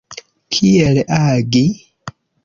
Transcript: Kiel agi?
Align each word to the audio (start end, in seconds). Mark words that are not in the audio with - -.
Kiel 0.55 0.97
agi? 1.19 1.63